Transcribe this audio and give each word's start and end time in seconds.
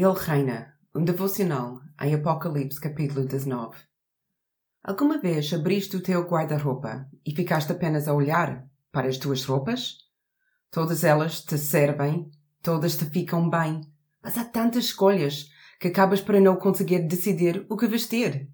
Ele 0.00 0.14
reina. 0.16 0.76
Um 0.94 1.02
devocional 1.02 1.80
em 2.00 2.14
Apocalipse 2.14 2.80
capítulo 2.80 3.26
19. 3.26 3.76
Alguma 4.80 5.18
vez 5.18 5.52
abriste 5.52 5.96
o 5.96 6.00
teu 6.00 6.22
guarda-roupa 6.22 7.08
e 7.26 7.34
ficaste 7.34 7.72
apenas 7.72 8.06
a 8.06 8.14
olhar 8.14 8.64
para 8.92 9.08
as 9.08 9.18
tuas 9.18 9.44
roupas? 9.44 9.96
Todas 10.70 11.02
elas 11.02 11.42
te 11.42 11.58
servem, 11.58 12.30
todas 12.62 12.96
te 12.96 13.06
ficam 13.06 13.50
bem, 13.50 13.80
mas 14.22 14.38
há 14.38 14.44
tantas 14.44 14.84
escolhas 14.84 15.48
que 15.80 15.88
acabas 15.88 16.20
para 16.20 16.40
não 16.40 16.54
conseguir 16.54 17.00
decidir 17.00 17.66
o 17.68 17.76
que 17.76 17.88
vestir. 17.88 18.48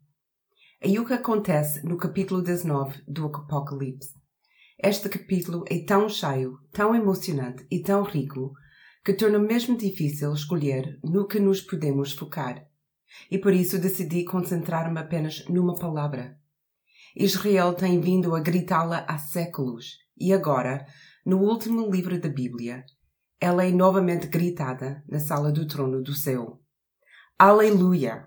É 0.81 0.99
o 0.99 1.05
que 1.05 1.13
acontece 1.13 1.87
no 1.87 1.99
capítulo 1.99 2.41
19 2.41 3.03
do 3.07 3.27
Apocalipse. 3.27 4.15
Este 4.83 5.11
capítulo 5.11 5.63
é 5.69 5.85
tão 5.85 6.09
cheio, 6.09 6.59
tão 6.73 6.95
emocionante 6.95 7.67
e 7.71 7.83
tão 7.83 8.03
rico 8.03 8.55
que 9.05 9.13
torna 9.13 9.39
mesmo 9.39 9.77
difícil 9.77 10.33
escolher 10.33 10.99
no 11.05 11.27
que 11.27 11.39
nos 11.39 11.61
podemos 11.61 12.13
focar. 12.13 12.67
E 13.31 13.39
por 13.39 13.53
isso 13.53 13.79
decidi 13.79 14.25
concentrar-me 14.25 14.99
apenas 14.99 15.45
numa 15.49 15.75
palavra. 15.75 16.39
Israel 17.15 17.75
tem 17.75 18.01
vindo 18.01 18.35
a 18.35 18.41
gritá-la 18.41 19.05
há 19.07 19.19
séculos, 19.19 19.99
e 20.19 20.33
agora, 20.33 20.87
no 21.25 21.39
último 21.39 21.89
livro 21.89 22.19
da 22.19 22.29
Bíblia, 22.29 22.85
ela 23.39 23.65
é 23.65 23.71
novamente 23.71 24.27
gritada 24.27 25.05
na 25.07 25.21
sala 25.21 25.53
do 25.53 25.67
trono 25.67 26.03
do 26.03 26.15
céu. 26.15 26.61
Aleluia! 27.39 28.27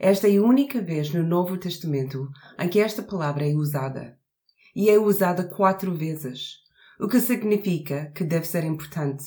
Esta 0.00 0.26
é 0.26 0.36
a 0.36 0.42
única 0.42 0.80
vez 0.80 1.12
no 1.12 1.22
Novo 1.22 1.58
Testamento 1.58 2.28
em 2.58 2.68
que 2.68 2.80
esta 2.80 3.02
palavra 3.02 3.46
é 3.46 3.54
usada. 3.54 4.18
E 4.74 4.88
é 4.88 4.98
usada 4.98 5.44
quatro 5.44 5.94
vezes, 5.94 6.62
o 6.98 7.06
que 7.06 7.20
significa 7.20 8.10
que 8.14 8.24
deve 8.24 8.46
ser 8.46 8.64
importante. 8.64 9.24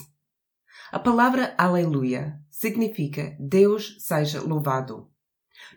A 0.91 0.99
palavra 0.99 1.55
Aleluia 1.57 2.39
significa 2.49 3.35
Deus 3.39 3.98
seja 3.99 4.39
louvado. 4.39 5.09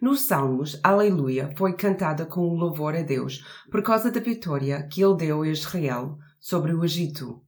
Nos 0.03 0.21
Salmos, 0.21 0.79
Aleluia 0.83 1.51
foi 1.57 1.73
cantada 1.73 2.27
com 2.27 2.47
um 2.47 2.55
louvor 2.55 2.95
a 2.95 3.01
Deus 3.01 3.43
por 3.71 3.83
causa 3.83 4.11
da 4.11 4.21
vitória 4.21 4.87
que 4.87 5.03
ele 5.03 5.17
deu 5.17 5.43
a 5.43 5.49
Israel 5.49 6.19
sobre 6.39 6.75
o 6.75 6.85
Egito. 6.85 7.43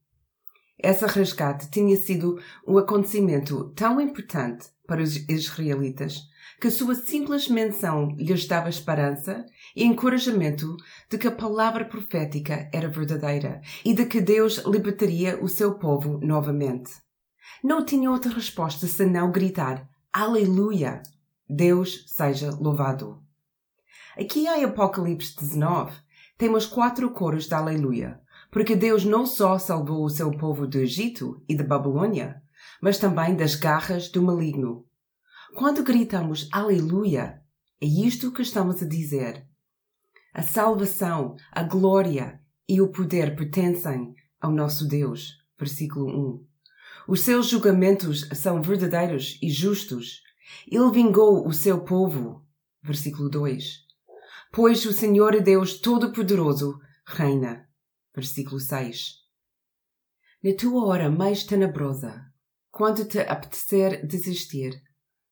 Essa 0.79 1.07
resgate 1.07 1.71
tinha 1.71 1.95
sido 1.99 2.41
um 2.67 2.79
acontecimento 2.79 3.71
tão 3.77 4.01
importante 4.01 4.71
para 4.87 5.03
os 5.03 5.17
israelitas 5.29 6.23
que 6.59 6.71
sua 6.71 6.95
simples 6.95 7.47
menção 7.49 8.17
lhes 8.17 8.47
dava 8.47 8.71
esperança 8.71 9.45
e 9.77 9.85
encorajamento 9.85 10.77
de 11.11 11.19
que 11.19 11.29
a 11.29 11.33
palavra 11.33 11.85
profética 11.85 12.71
era 12.73 12.89
verdadeira 12.89 13.61
e 13.85 13.95
de 13.95 14.07
que 14.07 14.21
Deus 14.21 14.65
libertaria 14.65 15.39
o 15.43 15.49
seu 15.49 15.75
povo 15.75 16.19
novamente 16.23 16.91
não 17.63 17.85
tinha 17.85 18.11
outra 18.11 18.33
resposta 18.33 18.87
senão 18.87 19.31
gritar 19.31 19.89
Aleluia! 20.13 21.03
Deus 21.49 22.05
seja 22.09 22.51
louvado. 22.51 23.23
Aqui 24.17 24.47
em 24.47 24.65
Apocalipse 24.65 25.37
19 25.37 25.93
temos 26.37 26.67
quatro 26.67 27.11
coros 27.11 27.47
de 27.47 27.55
Aleluia, 27.55 28.21
porque 28.51 28.75
Deus 28.75 29.05
não 29.05 29.25
só 29.25 29.59
salvou 29.59 30.05
o 30.05 30.11
seu 30.11 30.31
povo 30.31 30.67
do 30.67 30.79
Egito 30.79 31.43
e 31.49 31.55
da 31.55 31.65
Babilônia, 31.65 32.43
mas 32.81 32.99
também 32.99 33.37
das 33.37 33.55
garras 33.55 34.09
do 34.09 34.23
maligno. 34.23 34.87
Quando 35.55 35.83
gritamos 35.83 36.49
Aleluia, 36.53 37.43
é 37.81 37.87
isto 37.87 38.33
que 38.33 38.43
estamos 38.43 38.83
a 38.83 38.87
dizer. 38.87 39.47
A 40.33 40.43
salvação, 40.43 41.37
a 41.51 41.63
glória 41.63 42.41
e 42.69 42.81
o 42.81 42.89
poder 42.89 43.37
pertencem 43.37 44.15
ao 44.41 44.53
nosso 44.53 44.87
Deus. 44.87 45.39
Versículo 45.59 46.07
1. 46.07 46.50
Os 47.11 47.23
seus 47.23 47.49
julgamentos 47.49 48.21
são 48.35 48.63
verdadeiros 48.63 49.37
e 49.43 49.51
justos. 49.51 50.23
Ele 50.71 50.93
vingou 50.93 51.45
o 51.45 51.53
seu 51.53 51.83
povo. 51.83 52.47
Versículo 52.81 53.29
2. 53.29 53.79
Pois 54.53 54.87
o 54.87 54.93
Senhor 54.93 55.43
Deus 55.43 55.81
Todo-Poderoso 55.81 56.79
reina. 57.05 57.69
Versículo 58.15 58.61
6. 58.61 59.15
Na 60.45 60.55
tua 60.55 60.87
hora 60.87 61.11
mais 61.11 61.43
tenebrosa, 61.43 62.27
quando 62.71 63.05
te 63.05 63.19
apetecer 63.19 64.07
desistir, 64.07 64.81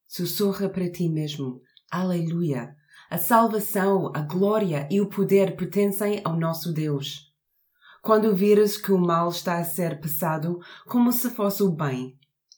sussurra 0.05 0.69
para 0.69 0.91
ti 0.91 1.09
mesmo: 1.09 1.63
Aleluia! 1.93 2.75
A 3.09 3.19
salvação, 3.19 4.11
a 4.17 4.23
glória 4.23 4.89
e 4.91 5.01
o 5.01 5.09
poder 5.09 5.55
pertencem 5.55 6.23
ao 6.25 6.37
nosso 6.37 6.73
Deus. 6.73 7.28
Quando 8.03 8.35
vires 8.35 8.77
que 8.77 8.93
o 8.93 8.99
mal 8.99 9.29
está 9.29 9.59
a 9.59 9.65
ser 9.65 10.01
passado 10.01 10.61
como 10.87 11.13
se 11.13 11.31
fosse 11.31 11.63
o 11.63 11.71
bem, 11.71 12.17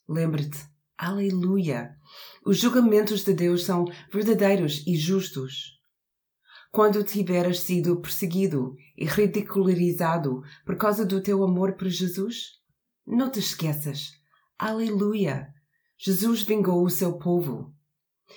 lembre-te, 0.08 0.58
aleluia! 0.96 1.96
Os 2.44 2.58
julgamentos 2.58 3.24
de 3.24 3.32
Deus 3.32 3.64
são 3.64 3.86
verdadeiros 4.12 4.84
e 4.86 4.96
justos. 4.96 5.80
Quando 6.70 7.02
tiveres 7.02 7.60
sido 7.60 8.00
perseguido 8.00 8.76
e 8.96 9.04
ridicularizado 9.04 10.42
por 10.64 10.76
causa 10.76 11.04
do 11.04 11.22
teu 11.22 11.42
amor 11.42 11.74
por 11.74 11.88
Jesus, 11.88 12.60
não 13.06 13.30
te 13.30 13.40
esqueças, 13.40 14.12
aleluia! 14.58 15.48
Jesus 15.98 16.42
vingou 16.42 16.84
o 16.84 16.90
seu 16.90 17.18
povo. 17.18 17.74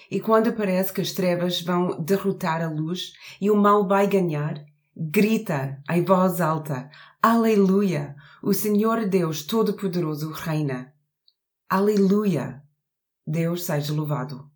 E 0.10 0.20
quando 0.20 0.54
parece 0.54 0.92
que 0.92 1.02
as 1.02 1.12
trevas 1.12 1.62
vão 1.62 2.02
derrotar 2.02 2.62
a 2.62 2.70
luz 2.70 3.14
e 3.40 3.52
o 3.52 3.56
mal 3.56 3.88
vai 3.88 4.08
ganhar, 4.08 4.64
Grita 4.96 5.82
em 5.90 6.06
voz 6.06 6.40
alta: 6.40 6.88
Aleluia! 7.20 8.16
O 8.44 8.54
Senhor 8.54 9.08
Deus 9.10 9.42
Todo-Poderoso 9.42 10.30
reina. 10.32 10.94
Aleluia! 11.68 12.64
Deus 13.26 13.64
seja 13.64 13.92
louvado. 13.92 14.53